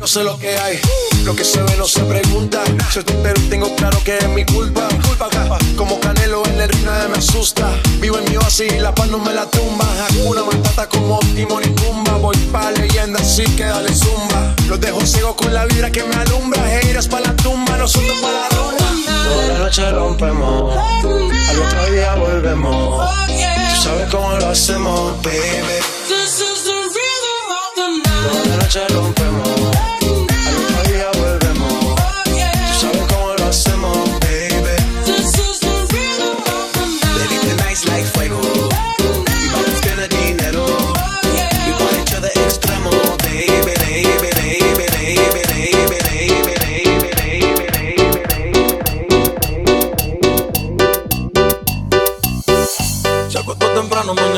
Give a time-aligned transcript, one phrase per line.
[0.00, 0.80] yo sé lo que hay.
[1.24, 2.62] Lo que se ve no se pregunta.
[2.92, 4.88] Yo estoy pero tengo claro que es mi culpa.
[5.06, 5.58] Culpa, culpa.
[5.76, 7.70] Como canelo en el ring nadie me asusta.
[8.00, 9.84] Vivo en mi oasis y la paz no me la tumba.
[10.06, 12.16] Hakuna Matata como Timon y Pumba.
[12.16, 14.54] Voy pa' leyenda, así que dale zumba.
[14.68, 16.80] Los dejo ciego con la vibra que me alumbra.
[16.80, 18.86] Heiras pa' la tumba, nosotros pa' la ronda.
[19.28, 20.76] Toda la noche rompemos.
[20.76, 23.10] Al otro día volvemos.
[23.26, 25.38] Tú sabes cómo lo hacemos, baby.
[26.08, 28.32] This is the rhythm of the night.
[28.32, 29.79] Toda la noche rompemos.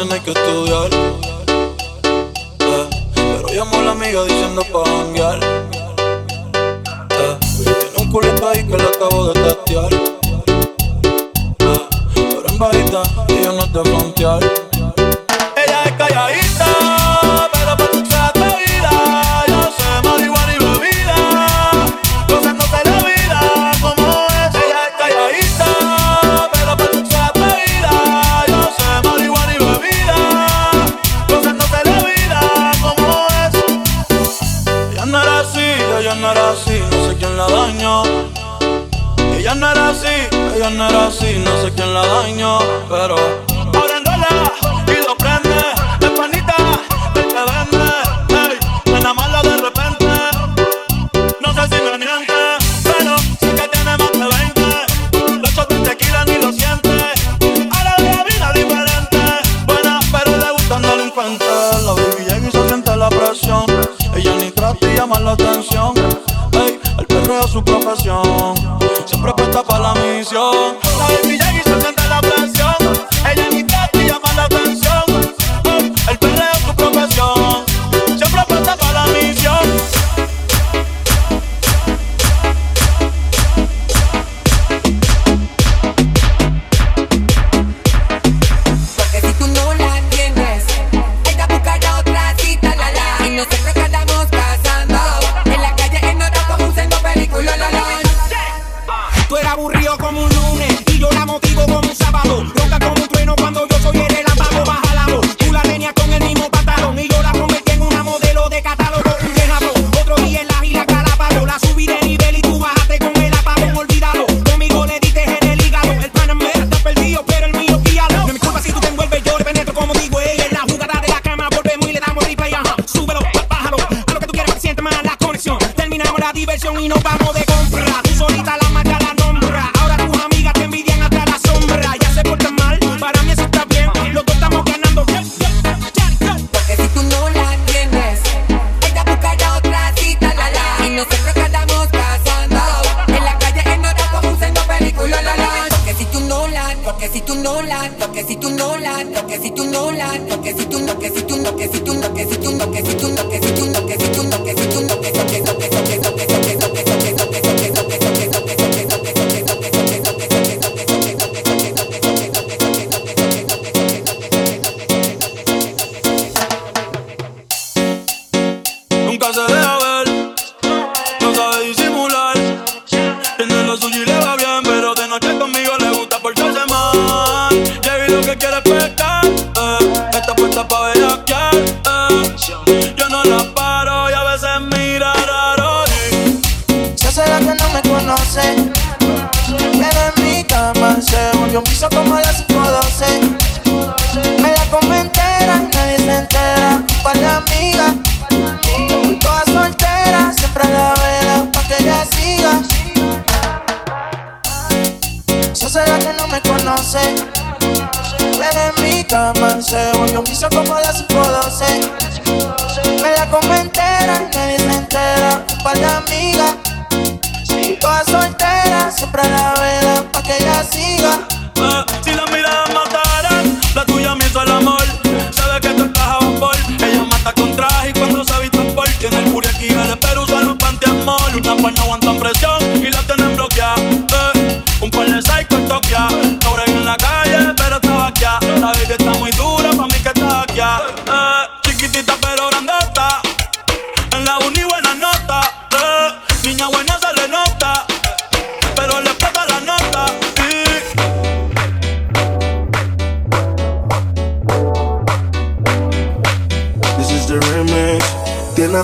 [0.08, 0.71] tiene que estudiar.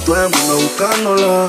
[0.08, 1.49] Todo el mundo buscándola.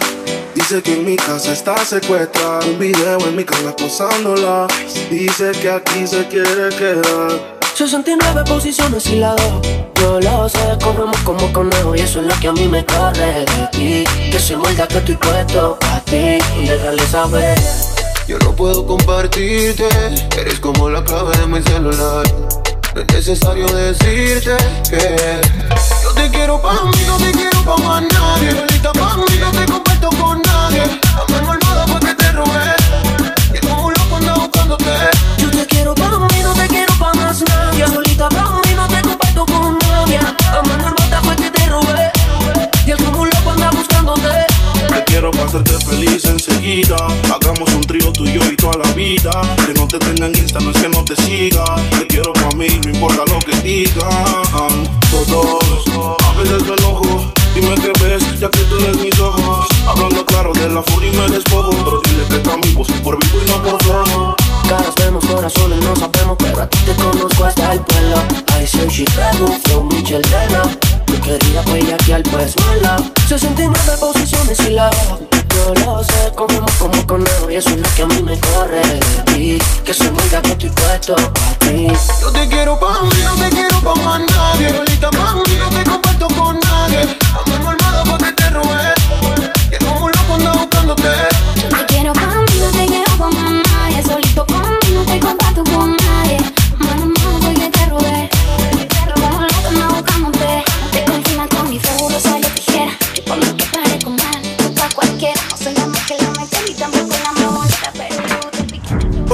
[0.53, 2.59] Dice que en mi casa está secuestrada.
[2.65, 4.67] Un video en mi cama posándola.
[5.09, 7.57] Dice que aquí se quiere quedar.
[7.73, 9.61] 69 posiciones y la dejo.
[9.95, 13.45] Yo lo sé, corremos como conejo y eso es lo que a mí me corre
[13.45, 14.03] de ti.
[14.29, 16.39] Que se muerda que estoy puesto a ti.
[16.67, 17.57] Déjale saber.
[18.27, 19.87] Yo no puedo compartirte,
[20.37, 22.27] eres como la clave de mi celular.
[22.93, 24.57] No es necesario decirte
[24.89, 25.39] que
[26.19, 28.51] te quiero pa' mí, no te quiero pa' más nadie.
[28.51, 30.83] Solita pa' mí, no te comparto con nadie.
[31.29, 32.75] Mano armada fue que te robé.
[33.53, 34.93] Y como un loco anda buscándote.
[35.37, 37.87] Yo te quiero pa' mí, no te quiero pa' más nadie.
[37.87, 40.19] Solita pa' mí, no te comparto con nadie.
[40.19, 42.11] A mano armada fue que te robé.
[42.85, 44.45] Y el como un loco anda buscándote.
[44.89, 46.97] Te quiero para hacerte feliz enseguida.
[47.33, 49.31] Hagamos un trío tuyo y toda la vida.
[49.65, 51.63] Que no te tenga en Insta, no es que no te siga.
[51.97, 54.18] Te quiero para mí, no importa lo que digan.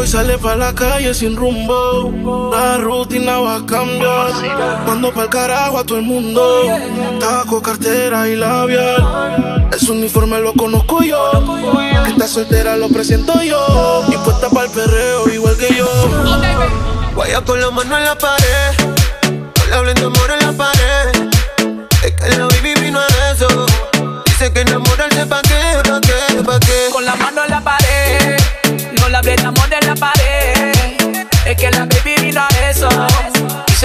[0.05, 2.49] Sale pa' la calle sin rumbo.
[2.51, 4.31] La rutina va a cambiar.
[4.85, 6.61] Mando pa'l carajo a todo el mundo.
[7.19, 9.67] Taco, cartera y labial.
[9.73, 11.19] Ese uniforme lo conozco yo.
[12.05, 14.05] Que está soltera lo presento yo.
[14.07, 15.89] Y puesta pa'l perreo igual que yo.
[17.17, 18.71] Vaya con la mano en la pared.
[19.71, 21.29] No le de amor en la pared.
[22.03, 23.47] Es que la baby vino a eso.
[24.25, 25.41] Dice que enamorarse pa'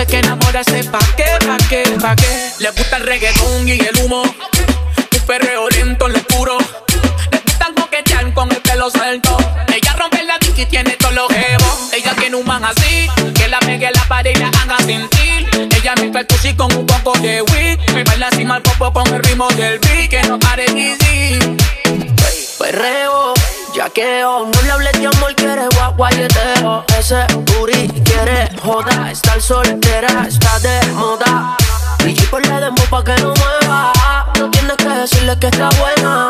[0.00, 2.52] Dice que enamorarse pa' qué, pa' qué, pa' qué.
[2.60, 4.22] Le gusta el reggaetón y el humo.
[4.22, 6.56] Un perreo lento en lo oscuro.
[7.30, 9.36] Le gustan coquetear con el pelo suelto.
[9.68, 11.92] Ella rompe la y tiene todos los jevos.
[11.92, 13.10] Ella tiene un man así.
[13.34, 15.68] Que la pegue la pared y la haga sentir.
[15.76, 17.78] Ella me percusi con un poco de weed.
[17.92, 20.08] Me baila encima el popo con el ritmo del beat.
[20.08, 21.58] Que no pare decir.
[22.58, 23.29] Perreo,
[23.96, 26.84] no le hables de amor, quiere guaguayeteo.
[26.98, 31.56] Ese booty quiere joda, estar soltera, está de moda.
[32.04, 33.92] Y por le demo pa' que no mueva.
[34.38, 36.29] No tienes que decirle que está buena.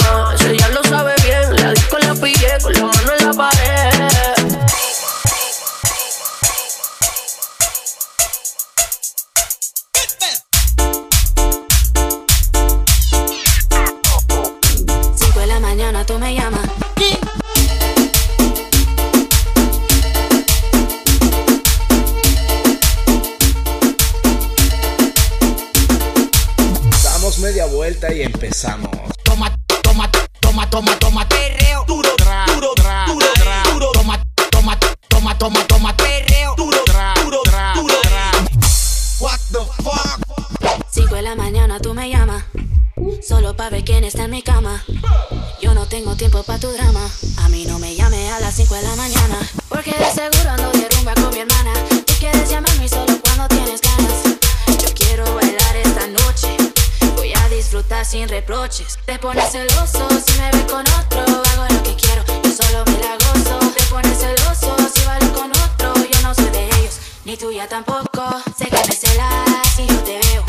[67.50, 68.23] Tuya tampoco
[68.57, 70.45] Sé que me celas si yo te veo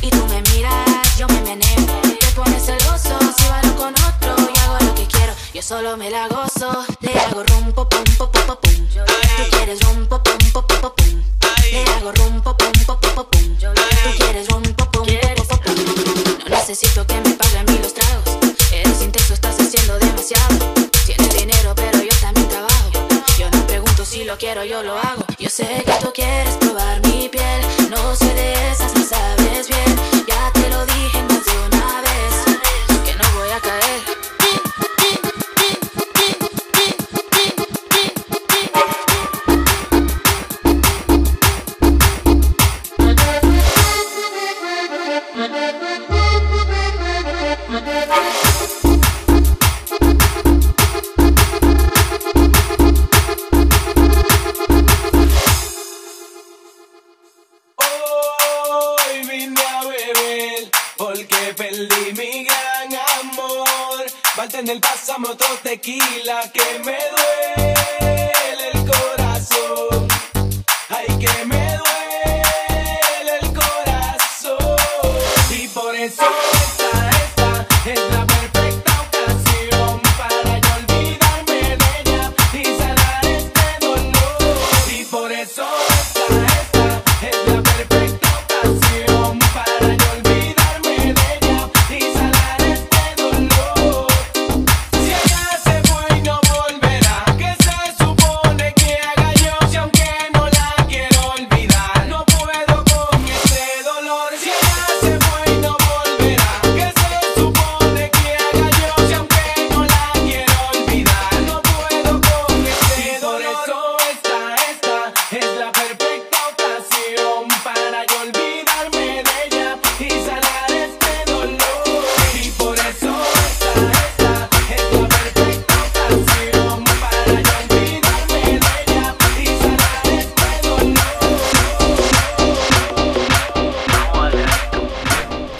[0.00, 4.58] Y tú me miras, yo me meneo Te pones celoso si bailo con otro Y
[4.60, 8.46] hago lo que quiero, yo solo me la gozo le hago rompo, pom, pom, pom,
[8.46, 8.56] pom.
[8.62, 11.22] Tú quieres rompo, pom, pom, pom, pom.
[11.70, 13.26] Le hago rompo, pom, pom, pom, pom.
[13.58, 16.38] Tú quieres rompo, pom, pom, pom, pom.
[16.44, 18.24] No necesito que me paguen mí los tragos.
[18.72, 20.75] Eres intenso, estás haciendo demasiado.
[24.38, 25.24] Quiero, yo lo hago.
[25.38, 27.60] Yo sé que tú quieres probar mi piel.
[27.90, 28.65] No sé de
[65.30, 70.05] otro tequila que me duele el corazón.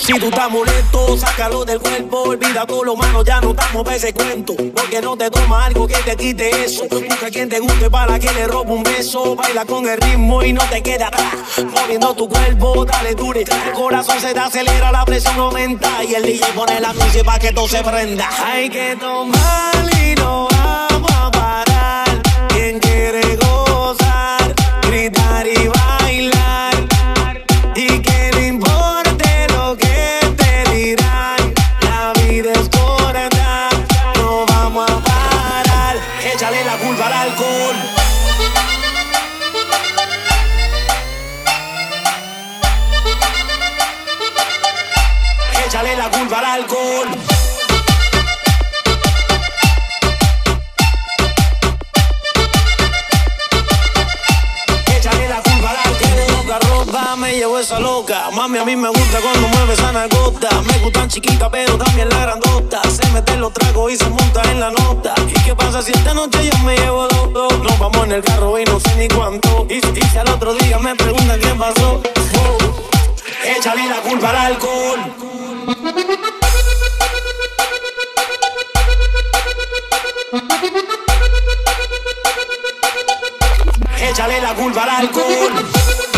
[0.07, 2.23] Si tú estás molesto, sácalo del cuerpo.
[2.29, 4.55] Olvida todo lo malo, ya no estamos para ese cuento.
[4.55, 6.87] Porque no te toma algo que te quite eso.
[6.89, 9.35] Busca quien te guste para que le robe un beso.
[9.35, 11.35] Baila con el ritmo y no te queda atrás.
[11.73, 13.41] Moviendo tu cuerpo, dale dure.
[13.41, 16.05] El corazón se te acelera, la presión aumenta.
[16.05, 18.29] Y el DJ pone la música para que todo se prenda.
[18.45, 20.47] Hay que tomar y no
[57.67, 58.31] esa loca.
[58.31, 60.49] Mami, a mí me gusta cuando mueve esa nalgota.
[60.63, 62.81] Me gustan chiquitas, pero también la grandota.
[62.89, 65.15] Se mete los tragos y se monta en la nota.
[65.27, 67.59] ¿Y qué pasa si esta noche yo me llevo dos, dos?
[67.59, 69.67] Nos vamos en el carro y no sé ni cuánto.
[69.69, 72.01] Y, y si al otro día me preguntan qué pasó,
[72.39, 72.59] oh,
[73.45, 75.01] échale la culpa al alcohol.
[83.99, 86.16] Échale la culpa al alcohol.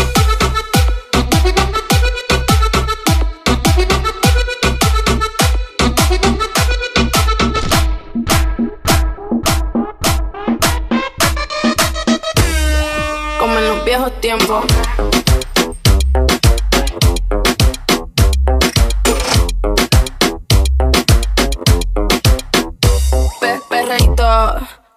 [14.19, 14.65] Tiempos.
[23.39, 24.23] Pe- Perreíto,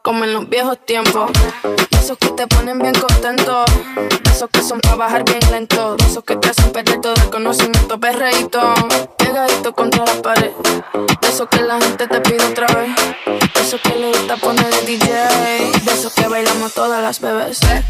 [0.03, 1.31] como en los viejos tiempos.
[1.63, 3.65] De Esos que te ponen bien contento.
[4.25, 5.97] De Esos que son para bajar bien lento.
[5.97, 7.99] De Esos que te hacen perder todo el conocimiento.
[7.99, 8.61] Perreíto,
[9.19, 10.51] pegadito contra la pared.
[11.21, 12.91] De esos que la gente te pide otra vez.
[13.55, 15.07] De esos que le gusta poner el DJ.
[15.85, 17.61] De esos que bailamos todas las bebés.
[17.61, 17.85] Pe-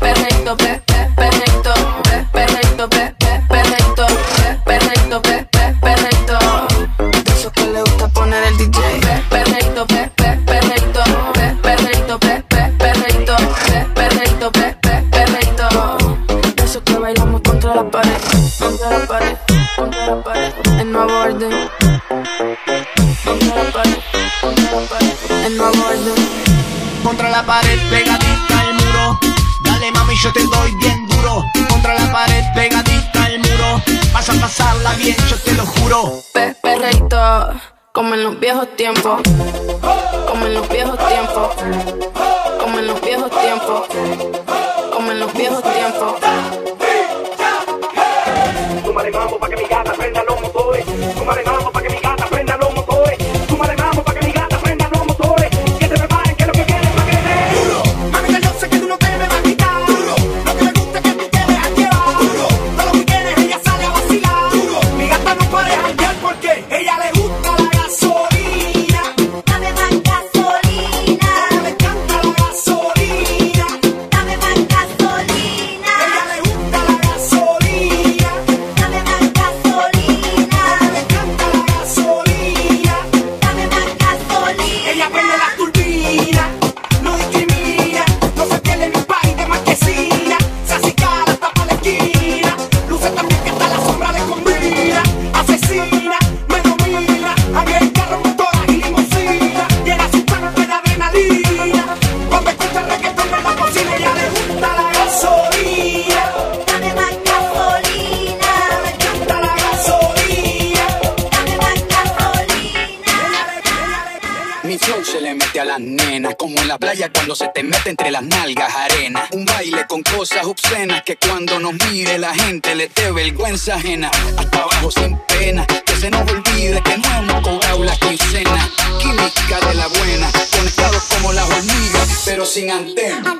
[123.22, 124.10] vergüenza ajena.
[124.36, 128.68] Hasta abajo sin pena, que se nos olvide que no hemos cobrado la quincena.
[129.00, 133.38] Química de la buena, conectados como las hormigas, pero sin antena.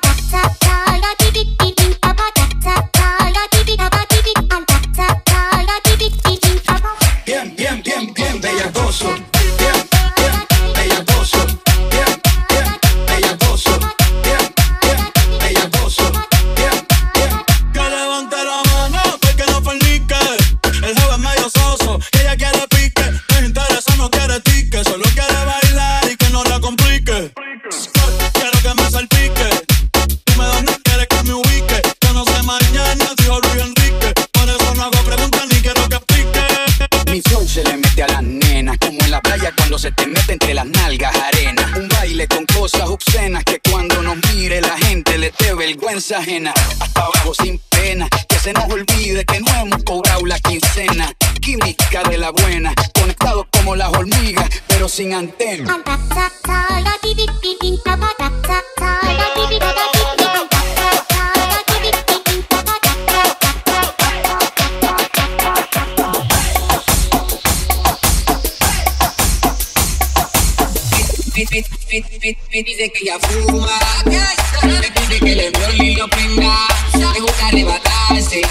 [72.52, 76.68] Me dice que ella fuma, me pide que le viole y lo prenda.
[77.14, 78.42] Le gusta arrebatarse.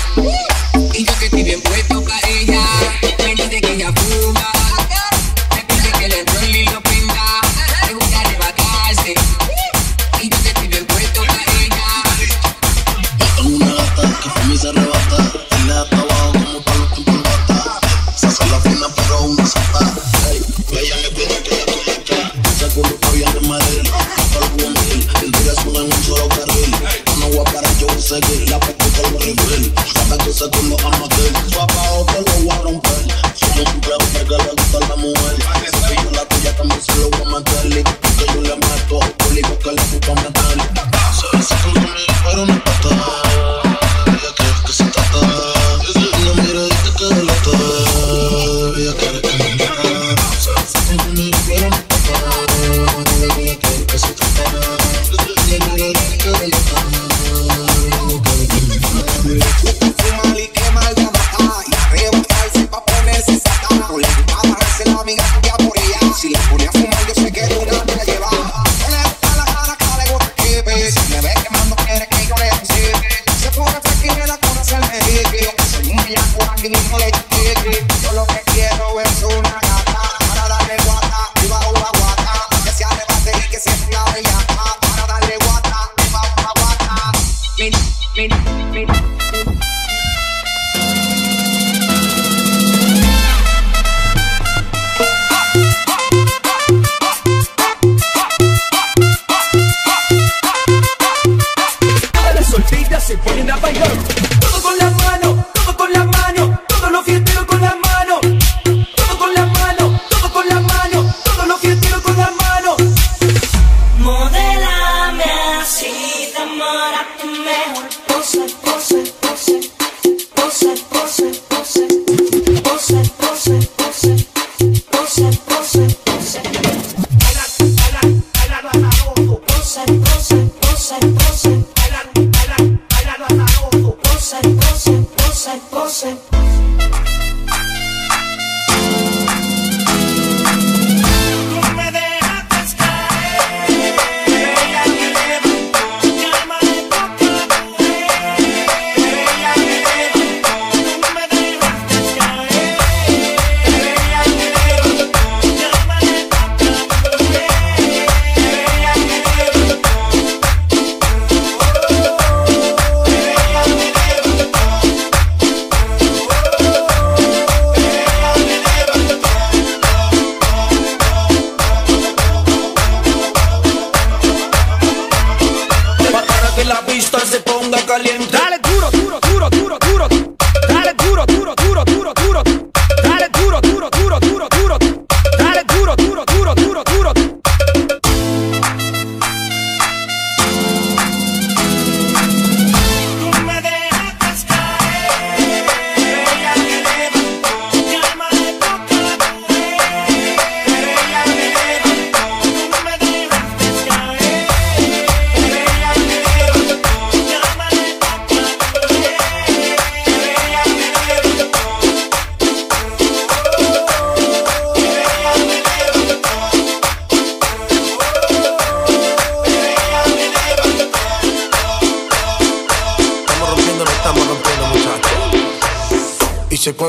[0.96, 2.21] Y yo que estoy bien puesto para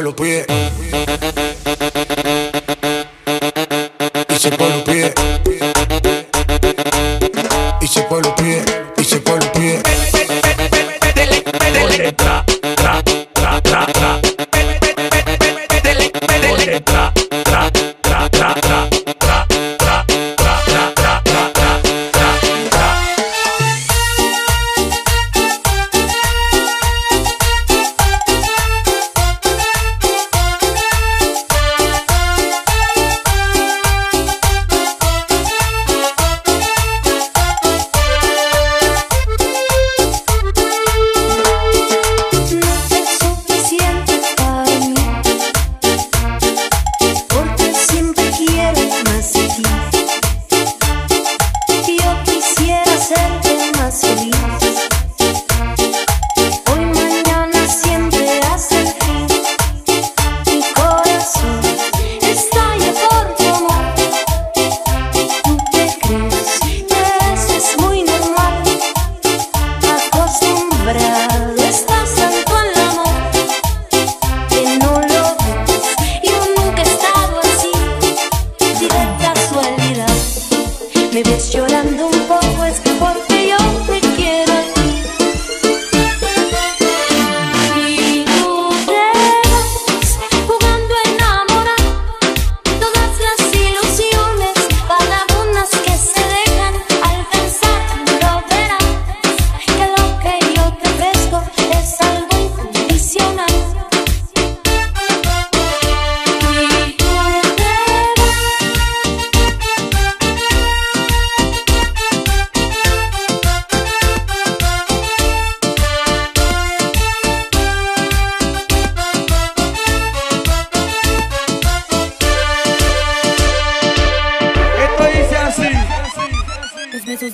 [0.03, 0.47] lo pide.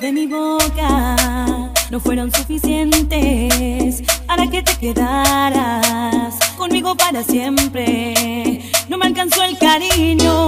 [0.09, 1.16] de mi boca
[1.90, 8.62] no fueron suficientes para que te quedaras conmigo para siempre.
[8.88, 10.47] No me alcanzó el cariño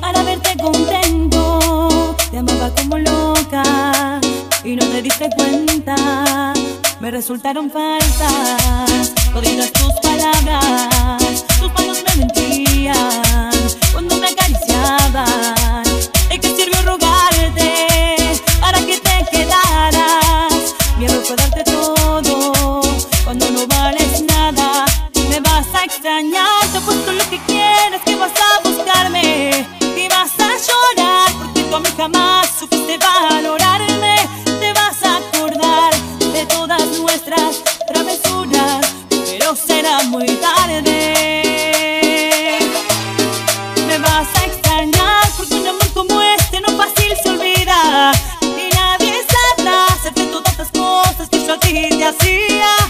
[0.00, 2.16] para verte contento.
[2.30, 4.20] Te amaba como loca
[4.64, 6.54] y no te diste cuenta.
[7.00, 11.44] Me resultaron falsas todas tus palabras.
[11.60, 13.50] Tus manos me mentían
[13.92, 15.57] cuando me acariciabas.
[26.08, 29.66] extrañarte, pues tú lo que quieres que vas a buscarme.
[29.78, 34.16] Te vas a llorar porque tú a mí jamás supiste valorarme.
[34.44, 35.92] Te vas a acordar
[36.32, 40.88] de todas nuestras travesuras, pero será muy tarde.
[43.86, 48.12] Me vas a extrañar porque un amor como este no fácil se olvida.
[48.42, 52.87] Y nadie sabrá hacer todas las cosas que yo a ti te hacía.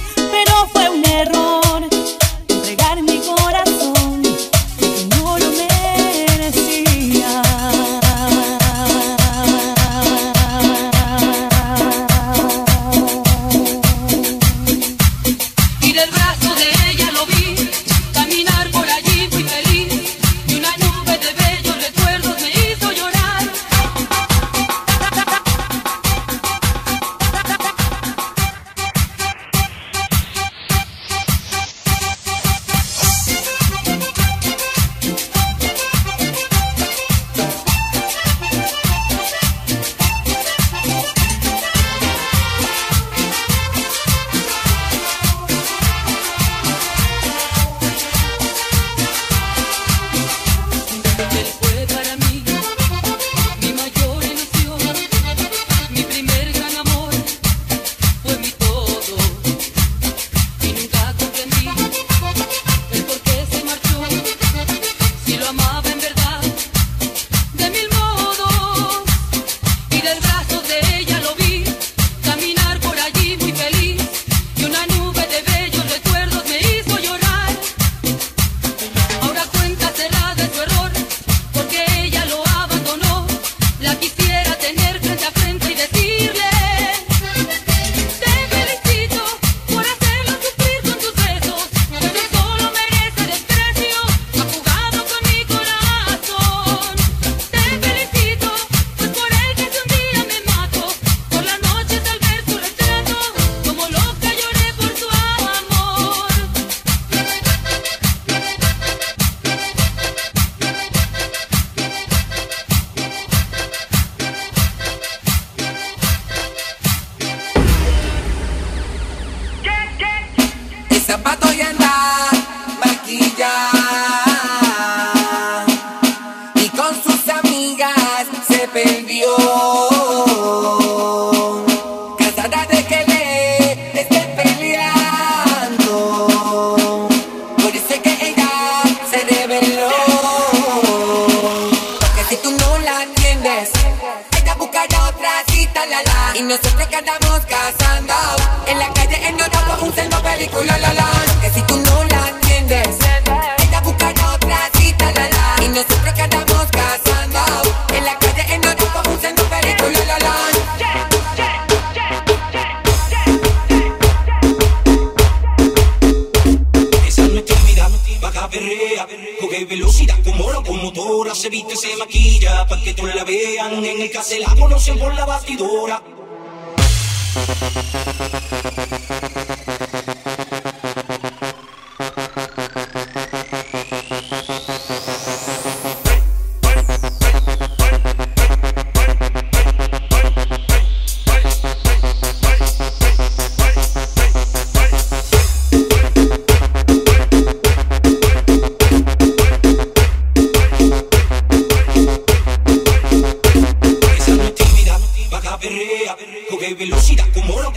[174.79, 176.03] explosión por la batidora.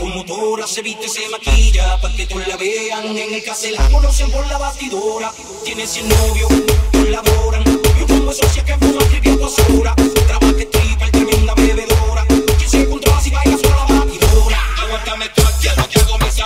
[0.02, 3.88] Como locomotora, se viste, se maquilla, pa' que todos la vean, en el se la
[3.90, 5.32] conocen por la batidora.
[5.64, 6.50] Tiene cien novios,
[6.92, 7.64] colaboran,
[8.00, 9.94] yo como socia que fuma trivia basura,
[10.28, 12.26] trabaja tripa y tremenda bebedora,
[12.60, 14.60] que se encontró así baila sola la batidora.
[14.82, 16.40] Aguántame tú aquí, no te hago mis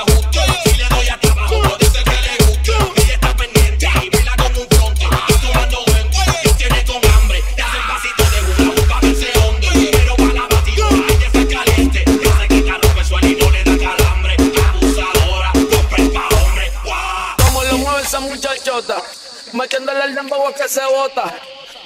[19.65, 21.33] metiéndole el dembow que se bota.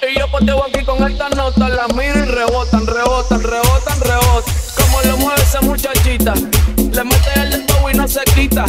[0.06, 4.54] Y yo poteo aquí con alta nota, la miro y rebotan, rebotan, rebotan, rebotan.
[4.76, 6.34] Como lo mueve esa muchachita,
[6.76, 8.66] le mete el dembow y no se quita.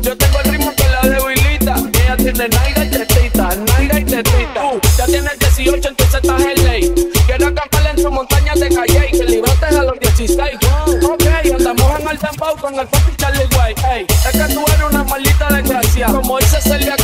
[0.00, 1.76] Yo tengo el ritmo que la debilita.
[2.02, 4.66] Ella tiene naira y tetita, naira y tetita.
[4.72, 7.10] Uh, ya tiene 18, entonces estás en ley.
[7.26, 10.58] Quiero acamparle en su montaña de calle y que librotes a los 16.
[11.04, 13.48] Ok, andamos en el dembow con el papi Charlie.
[13.92, 16.06] Ey, es que tú eres una maldita desgracia.
[16.06, 16.96] Como dice Celia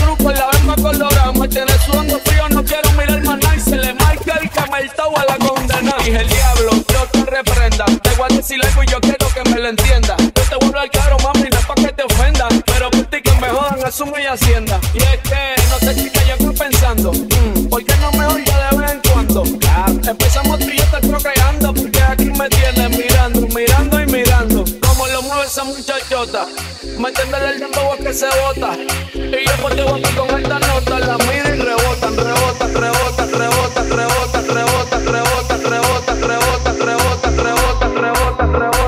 [26.98, 28.76] Metiéndole el dembow que se bota.
[29.14, 30.98] Y yo por aquí con alta nota.
[31.00, 38.52] La miro y rebotan, rebotan, rebotan, rebotan, rebotan, rebotan, rebotan, rebotan, rebotan, rebotan, rebotan, rebotan,
[38.52, 38.85] rebotan,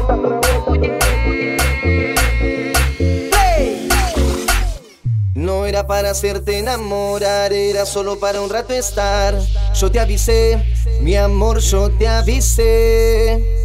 [5.34, 9.34] No era para hacerte enamorar, era solo para un rato estar.
[9.74, 10.64] Yo te avisé,
[11.00, 13.55] mi amor, yo te avisé.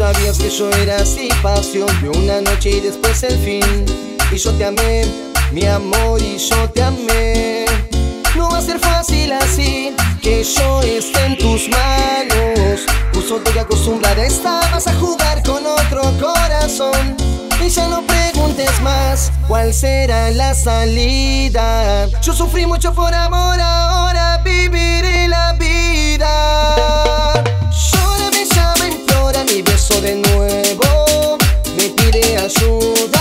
[0.00, 3.84] Sabías que yo era así, pasión de una noche y después el fin.
[4.32, 5.04] Y yo te amé,
[5.52, 7.66] mi amor, y yo te amé.
[8.34, 12.80] No va a ser fácil así, que yo esté en tus manos.
[13.12, 17.14] Puso te acostumbrada estabas a jugar con otro corazón.
[17.62, 22.06] Y ya no preguntes más cuál será la salida.
[22.22, 25.49] Yo sufrí mucho por amor, ahora viviré la
[30.00, 31.38] de nuevo.
[31.76, 33.19] Me pide ayuda,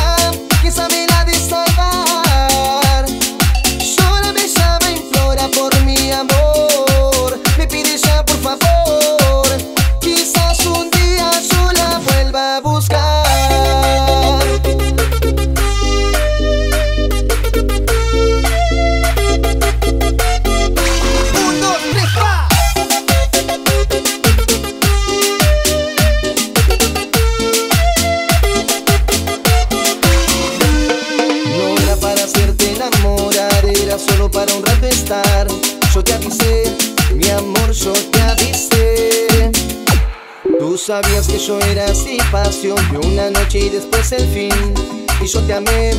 [41.29, 44.73] que yo era así, pasión de una noche y después el fin.
[45.21, 45.91] Y yo te amé,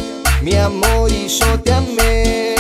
[0.43, 2.55] mi amor, y yo te amé.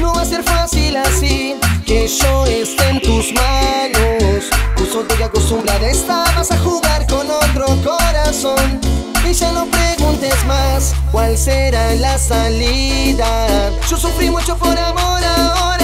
[0.00, 4.44] No va a ser fácil así, que yo esté en tus manos.
[4.76, 8.80] Justo te acostumbrada estabas a jugar con otro corazón.
[9.28, 13.70] Y ya no preguntes más cuál será la salida.
[13.88, 15.83] Yo sufrí mucho por amor, ahora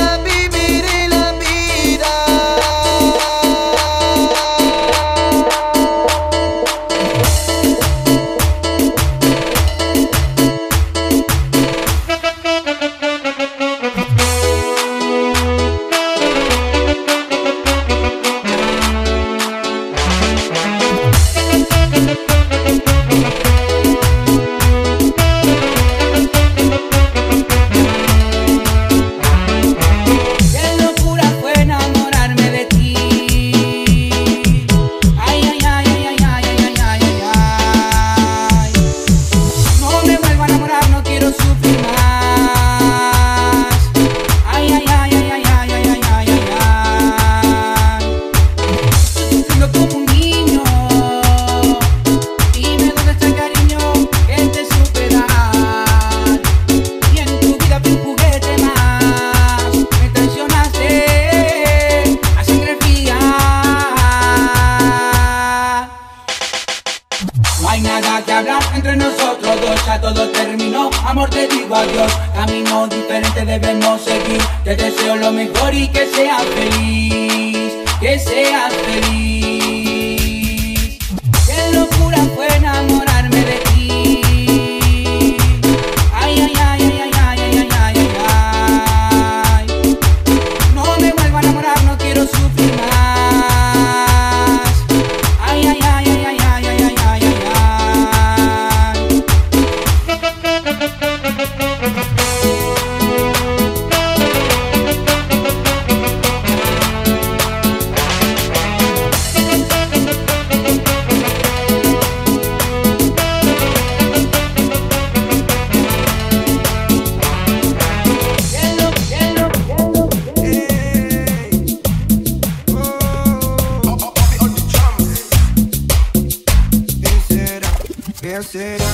[128.42, 128.84] será.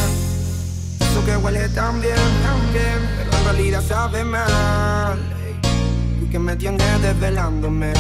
[1.01, 5.19] Eso que huele tan bien, tan bien, pero en realidad sabe mal.
[6.23, 7.93] Y que me tienes desvelándome.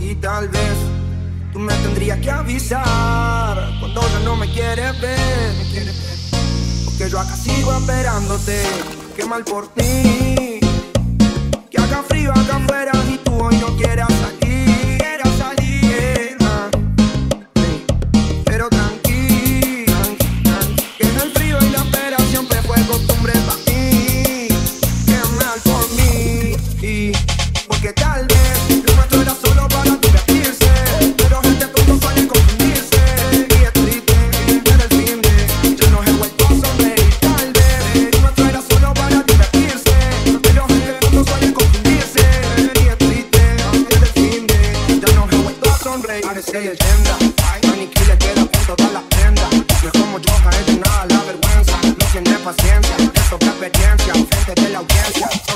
[0.00, 0.76] Y tal vez
[1.52, 5.54] tú me tendrías que avisar cuando ya no me quieres ver.
[5.58, 6.40] Me quieres ver.
[6.84, 8.62] Porque yo acá sigo esperándote.
[9.16, 10.60] Qué mal por ti.
[11.70, 14.08] Que haga frío acá afuera y tú hoy no quieras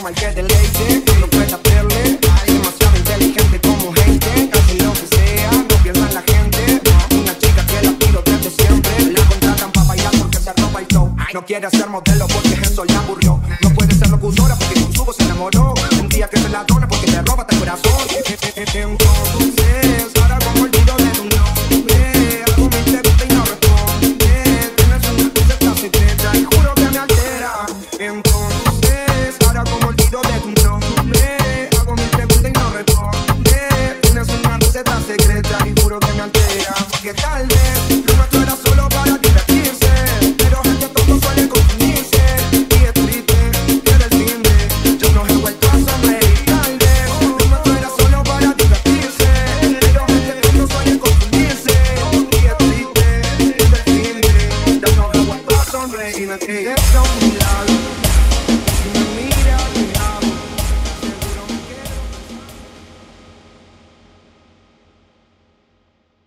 [0.05, 2.19] llama el que deleite, tú no puedes hacerle.
[2.45, 6.81] Hay demasiado inteligente como gente, casi lo que sea, no piensa en la gente.
[7.11, 10.87] Una chica que la tiro desde siempre, la contratan para bailar porque se roba el
[10.89, 11.17] show.
[11.33, 13.41] No quiere ser modelo porque eso ya aburrió.
[13.63, 15.75] No puede ser locutora porque con su voz se enamoró.
[15.99, 17.93] Un día que se la dona porque te roba tu corazón.
[18.11, 18.97] Eh, eh, eh,